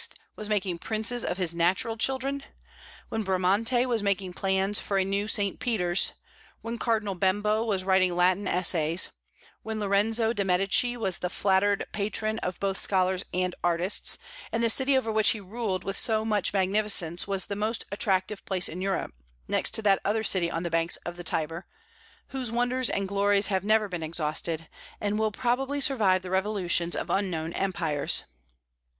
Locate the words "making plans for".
4.01-4.97